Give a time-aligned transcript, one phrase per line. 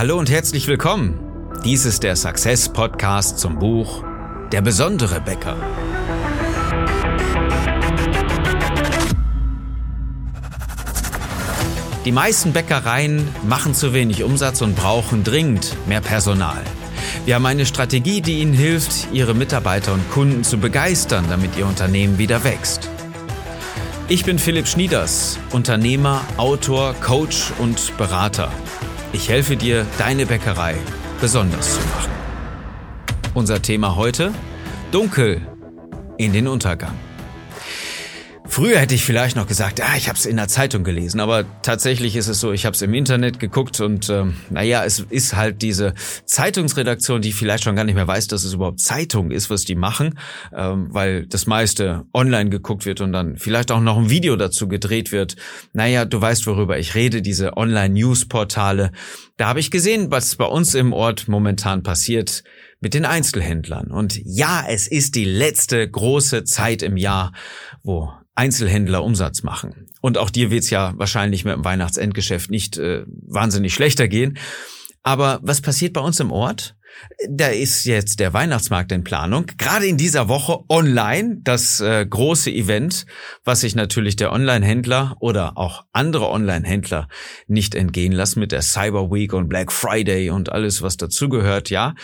[0.00, 1.20] Hallo und herzlich willkommen.
[1.62, 4.02] Dies ist der Success Podcast zum Buch
[4.50, 5.58] Der besondere Bäcker.
[12.06, 16.62] Die meisten Bäckereien machen zu wenig Umsatz und brauchen dringend mehr Personal.
[17.26, 21.66] Wir haben eine Strategie, die Ihnen hilft, Ihre Mitarbeiter und Kunden zu begeistern, damit Ihr
[21.66, 22.88] Unternehmen wieder wächst.
[24.08, 28.50] Ich bin Philipp Schnieders, Unternehmer, Autor, Coach und Berater.
[29.12, 30.76] Ich helfe dir, deine Bäckerei
[31.20, 32.10] besonders zu machen.
[33.34, 34.32] Unser Thema heute?
[34.92, 35.42] Dunkel
[36.16, 36.94] in den Untergang.
[38.50, 41.44] Früher hätte ich vielleicht noch gesagt, ah, ich habe es in der Zeitung gelesen, aber
[41.62, 45.36] tatsächlich ist es so, ich habe es im Internet geguckt und ähm, naja, es ist
[45.36, 49.50] halt diese Zeitungsredaktion, die vielleicht schon gar nicht mehr weiß, dass es überhaupt Zeitung ist,
[49.50, 50.18] was die machen,
[50.52, 54.66] ähm, weil das meiste online geguckt wird und dann vielleicht auch noch ein Video dazu
[54.66, 55.36] gedreht wird.
[55.72, 58.90] Naja, du weißt, worüber ich rede, diese Online-News-Portale.
[59.36, 62.42] Da habe ich gesehen, was bei uns im Ort momentan passiert
[62.80, 63.92] mit den Einzelhändlern.
[63.92, 67.32] Und ja, es ist die letzte große Zeit im Jahr,
[67.84, 69.88] wo Einzelhändler Umsatz machen.
[70.00, 74.38] Und auch dir wird's ja wahrscheinlich mit dem Weihnachtsendgeschäft nicht äh, wahnsinnig schlechter gehen.
[75.02, 76.76] Aber was passiert bei uns im Ort?
[77.28, 79.46] Da ist jetzt der Weihnachtsmarkt in Planung.
[79.58, 83.06] Gerade in dieser Woche online das äh, große Event,
[83.44, 87.08] was sich natürlich der Online-Händler oder auch andere Online-Händler
[87.46, 91.94] nicht entgehen lassen mit der Cyber Week und Black Friday und alles, was dazugehört, ja.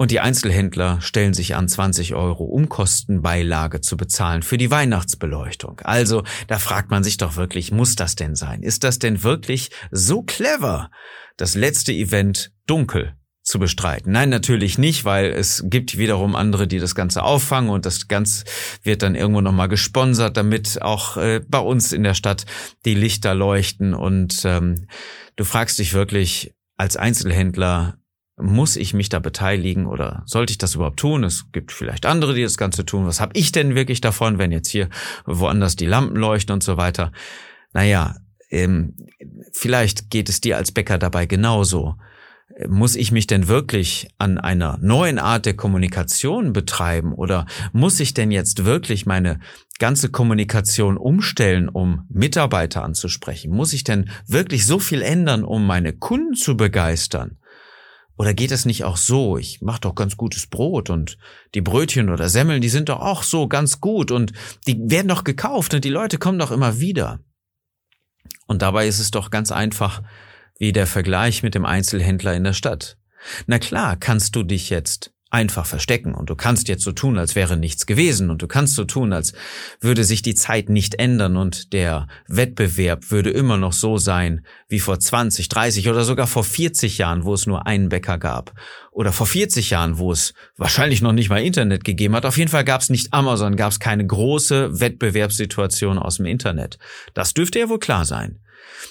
[0.00, 5.80] Und die Einzelhändler stellen sich an, 20 Euro Umkostenbeilage zu bezahlen für die Weihnachtsbeleuchtung.
[5.80, 8.62] Also, da fragt man sich doch wirklich, muss das denn sein?
[8.62, 10.90] Ist das denn wirklich so clever,
[11.36, 14.12] das letzte Event dunkel zu bestreiten.
[14.12, 18.44] Nein, natürlich nicht, weil es gibt wiederum andere, die das Ganze auffangen und das Ganze
[18.82, 22.44] wird dann irgendwo nochmal gesponsert, damit auch äh, bei uns in der Stadt
[22.84, 23.94] die Lichter leuchten.
[23.94, 24.86] Und ähm,
[25.36, 27.96] du fragst dich wirklich als Einzelhändler,
[28.40, 31.24] muss ich mich da beteiligen oder sollte ich das überhaupt tun?
[31.24, 33.06] Es gibt vielleicht andere, die das Ganze tun.
[33.06, 34.88] Was habe ich denn wirklich davon, wenn jetzt hier
[35.26, 37.12] woanders die Lampen leuchten und so weiter?
[37.72, 38.16] Naja,
[38.50, 38.94] ähm,
[39.52, 41.96] vielleicht geht es dir als Bäcker dabei genauso.
[42.66, 48.14] Muss ich mich denn wirklich an einer neuen Art der Kommunikation betreiben oder muss ich
[48.14, 49.38] denn jetzt wirklich meine
[49.78, 53.52] ganze Kommunikation umstellen, um Mitarbeiter anzusprechen?
[53.52, 57.38] Muss ich denn wirklich so viel ändern, um meine Kunden zu begeistern?
[58.18, 59.38] Oder geht es nicht auch so?
[59.38, 61.18] Ich mache doch ganz gutes Brot und
[61.54, 64.32] die Brötchen oder Semmeln, die sind doch auch so ganz gut und
[64.66, 67.20] die werden doch gekauft und die Leute kommen doch immer wieder.
[68.48, 70.02] Und dabei ist es doch ganz einfach
[70.58, 72.98] wie der Vergleich mit dem Einzelhändler in der Stadt.
[73.46, 77.34] Na klar, kannst du dich jetzt einfach verstecken und du kannst jetzt so tun, als
[77.34, 79.34] wäre nichts gewesen und du kannst so tun, als
[79.80, 84.80] würde sich die Zeit nicht ändern und der Wettbewerb würde immer noch so sein wie
[84.80, 88.54] vor 20, 30 oder sogar vor 40 Jahren, wo es nur einen Bäcker gab
[88.90, 92.24] oder vor 40 Jahren, wo es wahrscheinlich noch nicht mal Internet gegeben hat.
[92.24, 96.78] Auf jeden Fall gab es nicht Amazon, gab es keine große Wettbewerbssituation aus dem Internet.
[97.12, 98.40] Das dürfte ja wohl klar sein.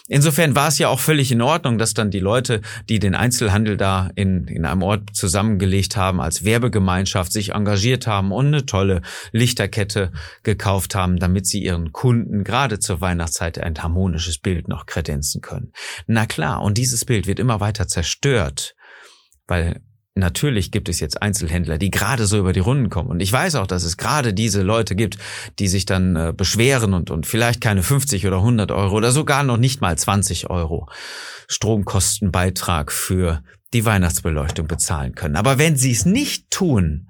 [0.07, 3.77] Insofern war es ja auch völlig in Ordnung, dass dann die Leute, die den Einzelhandel
[3.77, 9.01] da in, in einem Ort zusammengelegt haben, als Werbegemeinschaft sich engagiert haben und eine tolle
[9.31, 10.11] Lichterkette
[10.43, 15.71] gekauft haben, damit sie ihren Kunden gerade zur Weihnachtszeit ein harmonisches Bild noch kredenzen können.
[16.07, 18.75] Na klar, und dieses Bild wird immer weiter zerstört,
[19.47, 19.81] weil
[20.17, 23.09] Natürlich gibt es jetzt Einzelhändler, die gerade so über die Runden kommen.
[23.09, 25.17] Und ich weiß auch, dass es gerade diese Leute gibt,
[25.59, 29.43] die sich dann äh, beschweren und, und vielleicht keine 50 oder 100 Euro oder sogar
[29.43, 30.89] noch nicht mal 20 Euro
[31.47, 35.35] Stromkostenbeitrag für die Weihnachtsbeleuchtung bezahlen können.
[35.35, 37.09] Aber wenn sie es nicht tun,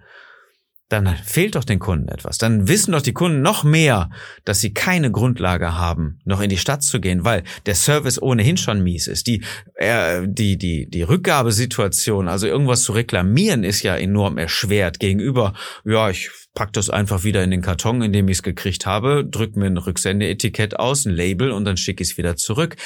[0.89, 2.37] dann fehlt doch den Kunden etwas.
[2.37, 4.09] Dann wissen doch die Kunden noch mehr,
[4.45, 8.57] dass sie keine Grundlage haben, noch in die Stadt zu gehen, weil der Service ohnehin
[8.57, 9.27] schon mies ist.
[9.27, 9.43] Die,
[9.75, 15.53] äh, die, die, die Rückgabesituation, also irgendwas zu reklamieren, ist ja enorm erschwert gegenüber,
[15.83, 19.23] ja, ich pack das einfach wieder in den Karton, in dem ich es gekriegt habe,
[19.29, 22.77] drück mir ein Rücksendeetikett aus, ein Label und dann schicke ich es wieder zurück.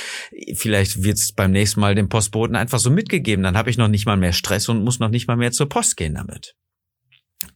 [0.55, 3.43] Vielleicht wird es beim nächsten Mal dem Postboten einfach so mitgegeben.
[3.43, 5.69] Dann habe ich noch nicht mal mehr Stress und muss noch nicht mal mehr zur
[5.69, 6.55] Post gehen damit.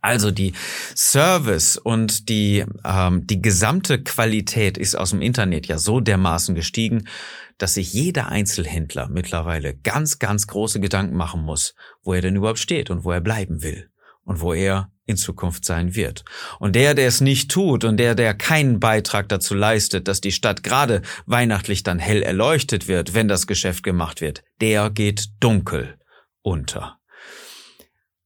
[0.05, 0.53] Also die
[0.95, 7.07] Service und die, ähm, die gesamte Qualität ist aus dem Internet ja so dermaßen gestiegen,
[7.57, 11.73] dass sich jeder Einzelhändler mittlerweile ganz, ganz große Gedanken machen muss,
[12.03, 13.89] wo er denn überhaupt steht und wo er bleiben will
[14.23, 16.23] und wo er in Zukunft sein wird.
[16.59, 20.31] Und der, der es nicht tut und der, der keinen Beitrag dazu leistet, dass die
[20.31, 25.97] Stadt gerade weihnachtlich dann hell erleuchtet wird, wenn das Geschäft gemacht wird, der geht dunkel
[26.43, 26.99] unter.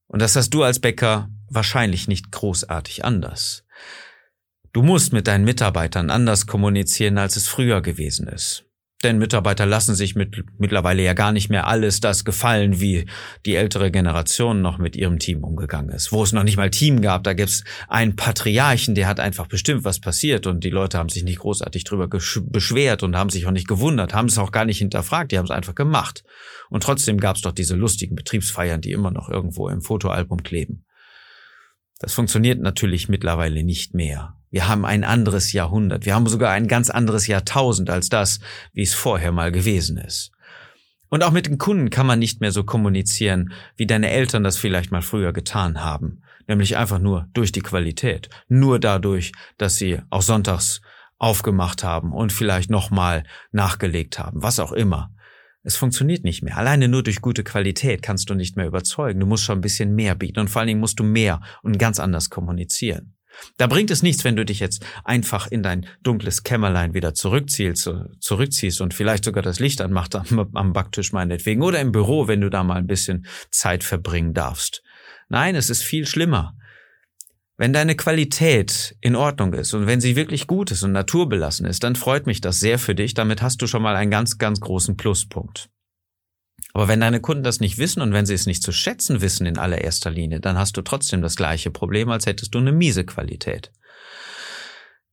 [0.08, 3.64] Und das hast du als Bäcker wahrscheinlich nicht großartig anders.
[4.72, 8.64] Du musst mit deinen Mitarbeitern anders kommunizieren, als es früher gewesen ist.
[9.02, 13.06] Denn Mitarbeiter lassen sich mit, mittlerweile ja gar nicht mehr alles das gefallen, wie
[13.46, 16.12] die ältere Generation noch mit ihrem Team umgegangen ist.
[16.12, 19.84] Wo es noch nicht mal Team gab, da gibt's einen Patriarchen, der hat einfach bestimmt,
[19.84, 23.52] was passiert und die Leute haben sich nicht großartig drüber beschwert und haben sich auch
[23.52, 26.22] nicht gewundert, haben es auch gar nicht hinterfragt, die haben es einfach gemacht.
[26.68, 30.84] Und trotzdem gab's doch diese lustigen Betriebsfeiern, die immer noch irgendwo im Fotoalbum kleben.
[32.00, 34.34] Das funktioniert natürlich mittlerweile nicht mehr.
[34.50, 36.06] Wir haben ein anderes Jahrhundert.
[36.06, 38.40] Wir haben sogar ein ganz anderes Jahrtausend als das,
[38.72, 40.32] wie es vorher mal gewesen ist.
[41.10, 44.56] Und auch mit den Kunden kann man nicht mehr so kommunizieren, wie deine Eltern das
[44.56, 46.22] vielleicht mal früher getan haben.
[46.46, 48.30] Nämlich einfach nur durch die Qualität.
[48.48, 50.80] Nur dadurch, dass sie auch sonntags
[51.18, 54.42] aufgemacht haben und vielleicht nochmal nachgelegt haben.
[54.42, 55.12] Was auch immer.
[55.62, 56.56] Es funktioniert nicht mehr.
[56.56, 59.20] Alleine nur durch gute Qualität kannst du nicht mehr überzeugen.
[59.20, 61.78] Du musst schon ein bisschen mehr bieten und vor allen Dingen musst du mehr und
[61.78, 63.14] ganz anders kommunizieren.
[63.56, 67.90] Da bringt es nichts, wenn du dich jetzt einfach in dein dunkles Kämmerlein wieder zurückziehst,
[68.18, 72.40] zurückziehst und vielleicht sogar das Licht anmacht am, am Backtisch meinetwegen oder im Büro, wenn
[72.40, 74.82] du da mal ein bisschen Zeit verbringen darfst.
[75.28, 76.56] Nein, es ist viel schlimmer.
[77.60, 81.84] Wenn deine Qualität in Ordnung ist und wenn sie wirklich gut ist und naturbelassen ist,
[81.84, 83.12] dann freut mich das sehr für dich.
[83.12, 85.68] Damit hast du schon mal einen ganz, ganz großen Pluspunkt.
[86.72, 89.44] Aber wenn deine Kunden das nicht wissen und wenn sie es nicht zu schätzen wissen
[89.44, 93.04] in allererster Linie, dann hast du trotzdem das gleiche Problem, als hättest du eine miese
[93.04, 93.70] Qualität.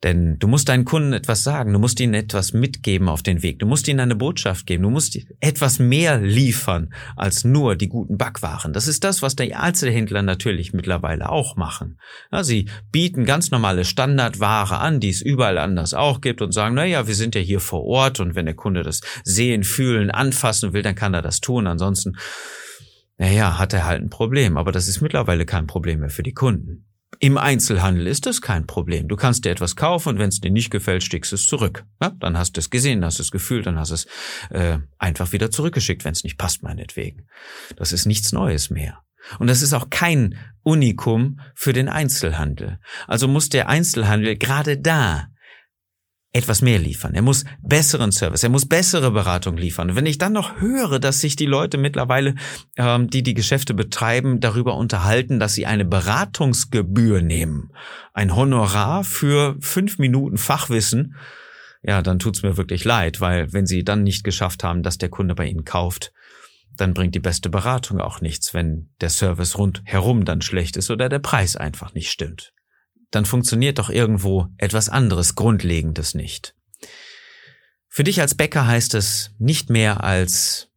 [0.03, 3.57] Denn du musst deinen Kunden etwas sagen, du musst ihnen etwas mitgeben auf den Weg,
[3.57, 8.15] du musst ihnen eine Botschaft geben, du musst etwas mehr liefern als nur die guten
[8.15, 8.73] Backwaren.
[8.73, 11.97] Das ist das, was die Einzelhändler natürlich mittlerweile auch machen.
[12.31, 16.75] Ja, sie bieten ganz normale Standardware an, die es überall anders auch gibt und sagen,
[16.75, 20.73] naja, wir sind ja hier vor Ort und wenn der Kunde das sehen, fühlen, anfassen
[20.73, 21.65] will, dann kann er das tun.
[21.65, 22.17] Ansonsten,
[23.17, 24.57] naja, hat er halt ein Problem.
[24.57, 26.85] Aber das ist mittlerweile kein Problem mehr für die Kunden.
[27.19, 29.07] Im Einzelhandel ist das kein Problem.
[29.07, 31.85] Du kannst dir etwas kaufen und wenn es dir nicht gefällt, stickst es zurück.
[32.01, 34.05] Ja, dann hast du es gesehen, hast es gefühlt, dann hast es
[34.49, 37.27] äh, einfach wieder zurückgeschickt, wenn es nicht passt, meinetwegen.
[37.75, 39.01] Das ist nichts Neues mehr.
[39.39, 42.79] Und das ist auch kein Unikum für den Einzelhandel.
[43.07, 45.27] Also muss der Einzelhandel gerade da
[46.37, 47.15] etwas mehr liefern.
[47.15, 49.95] Er muss besseren Service, er muss bessere Beratung liefern.
[49.95, 52.35] Wenn ich dann noch höre, dass sich die Leute mittlerweile,
[52.77, 57.71] ähm, die die Geschäfte betreiben, darüber unterhalten, dass sie eine Beratungsgebühr nehmen,
[58.13, 61.15] ein Honorar für fünf Minuten Fachwissen,
[61.81, 65.09] ja, dann tut's mir wirklich leid, weil wenn sie dann nicht geschafft haben, dass der
[65.09, 66.11] Kunde bei ihnen kauft,
[66.75, 71.09] dann bringt die beste Beratung auch nichts, wenn der Service rundherum dann schlecht ist oder
[71.09, 72.53] der Preis einfach nicht stimmt
[73.11, 76.55] dann funktioniert doch irgendwo etwas anderes Grundlegendes nicht.
[77.87, 80.69] Für dich als Bäcker heißt es nicht mehr als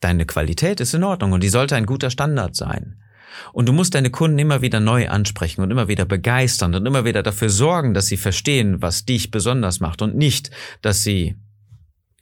[0.00, 3.02] deine Qualität ist in Ordnung und die sollte ein guter Standard sein.
[3.52, 7.04] Und du musst deine Kunden immer wieder neu ansprechen und immer wieder begeistern und immer
[7.04, 10.50] wieder dafür sorgen, dass sie verstehen, was dich besonders macht und nicht,
[10.82, 11.36] dass sie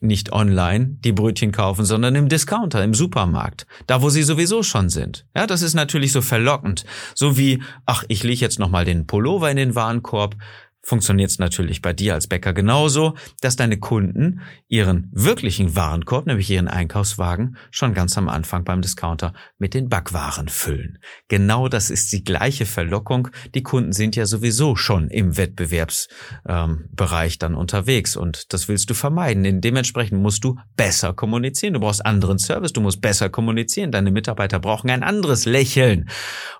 [0.06, 4.88] nicht online die Brötchen kaufen, sondern im Discounter, im Supermarkt, da wo sie sowieso schon
[4.88, 5.26] sind.
[5.36, 9.06] Ja, das ist natürlich so verlockend, so wie ach, ich lege jetzt noch mal den
[9.06, 10.36] Pullover in den Warenkorb,
[10.86, 16.48] funktioniert es natürlich bei dir als Bäcker genauso, dass deine Kunden ihren wirklichen Warenkorb, nämlich
[16.48, 20.98] ihren Einkaufswagen, schon ganz am Anfang beim Discounter mit den Backwaren füllen.
[21.26, 23.30] Genau das ist die gleiche Verlockung.
[23.56, 28.94] Die Kunden sind ja sowieso schon im Wettbewerbsbereich ähm, dann unterwegs und das willst du
[28.94, 29.60] vermeiden.
[29.60, 31.74] Dementsprechend musst du besser kommunizieren.
[31.74, 33.90] Du brauchst anderen Service, du musst besser kommunizieren.
[33.90, 36.08] Deine Mitarbeiter brauchen ein anderes Lächeln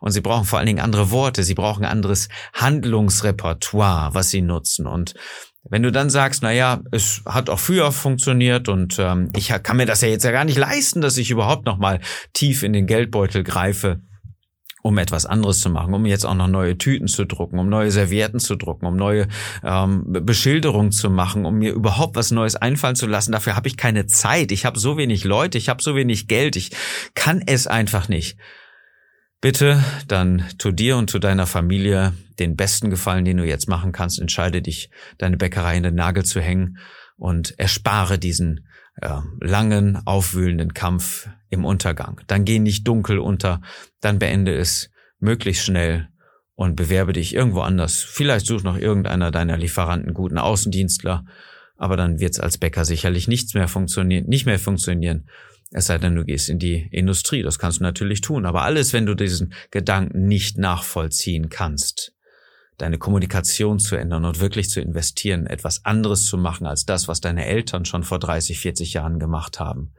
[0.01, 1.45] und sie brauchen vor allen Dingen andere Worte.
[1.45, 4.89] Sie brauchen anderes Handlungsrepertoire was sie nutzen.
[4.89, 5.15] Und
[5.69, 9.77] wenn du dann sagst, na ja, es hat auch früher funktioniert und ähm, ich kann
[9.77, 12.01] mir das ja jetzt ja gar nicht leisten, dass ich überhaupt noch mal
[12.33, 14.01] tief in den Geldbeutel greife,
[14.83, 17.91] um etwas anderes zu machen, um jetzt auch noch neue Tüten zu drucken, um neue
[17.91, 19.27] Servietten zu drucken, um neue
[19.65, 23.33] ähm, Beschilderungen zu machen, um mir überhaupt was Neues einfallen zu lassen.
[23.33, 24.53] Dafür habe ich keine Zeit.
[24.53, 26.71] Ich habe so wenig Leute, ich habe so wenig Geld, ich
[27.15, 28.39] kann es einfach nicht.
[29.41, 33.93] Bitte, dann tu dir und tu deiner Familie den besten Gefallen, den du jetzt machen
[33.93, 34.19] kannst.
[34.19, 36.79] Entscheide dich, deine Bäckerei in den Nagel zu hängen
[37.17, 38.67] und erspare diesen
[39.01, 42.21] äh, langen, aufwühlenden Kampf im Untergang.
[42.27, 43.61] Dann geh nicht dunkel unter,
[44.01, 46.09] dann beende es möglichst schnell
[46.55, 48.03] und bewerbe dich irgendwo anders.
[48.03, 51.25] Vielleicht such noch irgendeiner deiner Lieferanten guten Außendienstler,
[51.77, 55.29] aber dann wird's als Bäcker sicherlich nichts mehr funktionieren, nicht mehr funktionieren.
[55.73, 57.43] Es sei denn, du gehst in die Industrie.
[57.43, 58.47] Das kannst du natürlich tun.
[58.47, 62.13] Aber alles, wenn du diesen Gedanken nicht nachvollziehen kannst,
[62.79, 67.21] deine Kommunikation zu ändern und wirklich zu investieren, etwas anderes zu machen als das, was
[67.21, 69.93] deine Eltern schon vor 30, 40 Jahren gemacht haben,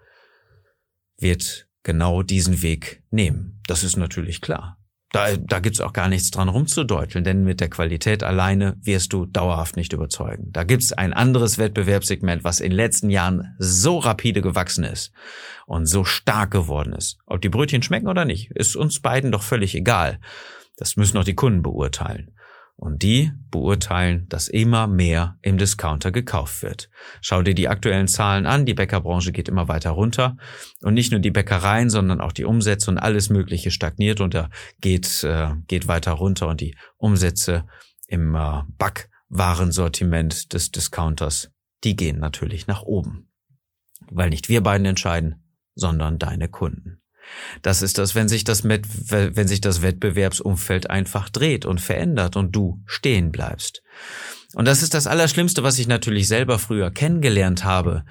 [1.18, 3.62] wird genau diesen Weg nehmen.
[3.68, 4.77] Das ist natürlich klar.
[5.12, 9.26] Da, da gibt's auch gar nichts dran rumzudeuteln, denn mit der Qualität alleine wirst du
[9.26, 10.52] dauerhaft nicht überzeugen.
[10.52, 15.14] Da gibt's ein anderes Wettbewerbssegment, was in den letzten Jahren so rapide gewachsen ist
[15.66, 17.20] und so stark geworden ist.
[17.26, 20.20] Ob die Brötchen schmecken oder nicht, ist uns beiden doch völlig egal.
[20.76, 22.32] Das müssen auch die Kunden beurteilen.
[22.80, 26.92] Und die beurteilen, dass immer mehr im Discounter gekauft wird.
[27.22, 30.38] Schau dir die aktuellen Zahlen an, die Bäckerbranche geht immer weiter runter.
[30.84, 34.52] Und nicht nur die Bäckereien, sondern auch die Umsätze und alles Mögliche stagniert und da
[34.80, 37.66] geht, äh, geht weiter runter und die Umsätze
[38.08, 41.50] im äh, Backwarensortiment des Discounters,
[41.84, 43.32] die gehen natürlich nach oben.
[44.12, 45.44] Weil nicht wir beiden entscheiden,
[45.74, 47.02] sondern deine Kunden.
[47.62, 52.56] Das ist das, wenn sich das, wenn sich das Wettbewerbsumfeld einfach dreht und verändert und
[52.56, 53.82] du stehen bleibst.
[54.54, 58.06] Und das ist das Allerschlimmste, was ich natürlich selber früher kennengelernt habe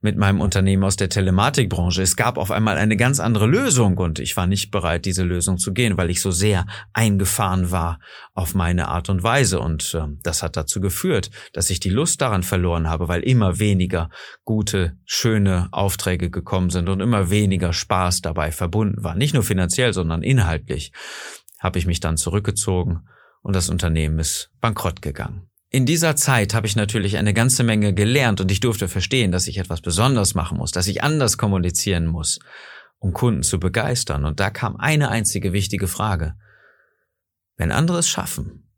[0.00, 2.00] mit meinem Unternehmen aus der Telematikbranche.
[2.00, 5.58] Es gab auf einmal eine ganz andere Lösung und ich war nicht bereit, diese Lösung
[5.58, 7.98] zu gehen, weil ich so sehr eingefahren war
[8.32, 9.58] auf meine Art und Weise.
[9.58, 13.58] Und äh, das hat dazu geführt, dass ich die Lust daran verloren habe, weil immer
[13.58, 14.10] weniger
[14.44, 19.16] gute, schöne Aufträge gekommen sind und immer weniger Spaß dabei verbunden war.
[19.16, 20.92] Nicht nur finanziell, sondern inhaltlich
[21.58, 23.06] habe ich mich dann zurückgezogen
[23.42, 25.49] und das Unternehmen ist bankrott gegangen.
[25.72, 29.46] In dieser Zeit habe ich natürlich eine ganze Menge gelernt und ich durfte verstehen, dass
[29.46, 32.40] ich etwas besonders machen muss, dass ich anders kommunizieren muss,
[32.98, 34.24] um Kunden zu begeistern.
[34.24, 36.34] Und da kam eine einzige wichtige Frage.
[37.56, 38.68] Wenn andere es schaffen,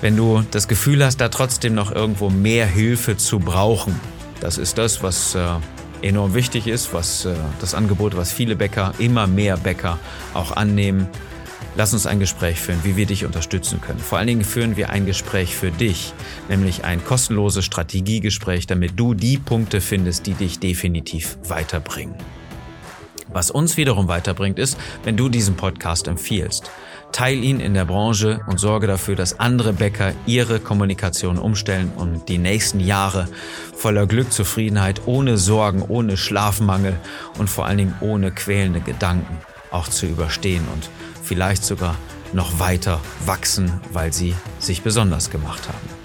[0.00, 4.00] Wenn du das Gefühl hast, da trotzdem noch irgendwo mehr Hilfe zu brauchen,
[4.40, 5.46] das ist das, was äh,
[6.02, 10.00] enorm wichtig ist, was äh, das Angebot, was viele Bäcker, immer mehr Bäcker
[10.34, 11.06] auch annehmen.
[11.74, 13.98] Lass uns ein Gespräch führen, wie wir dich unterstützen können.
[13.98, 16.12] Vor allen Dingen führen wir ein Gespräch für dich,
[16.50, 22.14] nämlich ein kostenloses Strategiegespräch, damit du die Punkte findest, die dich definitiv weiterbringen.
[23.32, 26.70] Was uns wiederum weiterbringt, ist, wenn du diesen Podcast empfiehlst.
[27.12, 32.28] Teil ihn in der Branche und sorge dafür, dass andere Bäcker ihre Kommunikation umstellen und
[32.28, 33.28] die nächsten Jahre
[33.74, 36.98] voller Glück, Zufriedenheit, ohne Sorgen, ohne Schlafmangel
[37.38, 39.38] und vor allen Dingen ohne quälende Gedanken
[39.72, 40.88] auch zu überstehen und
[41.22, 41.96] vielleicht sogar
[42.32, 46.02] noch weiter wachsen, weil sie sich besonders gemacht haben.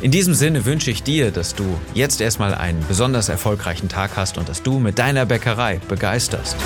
[0.00, 4.38] In diesem Sinne wünsche ich dir, dass du jetzt erstmal einen besonders erfolgreichen Tag hast
[4.38, 6.56] und dass du mit deiner Bäckerei begeisterst.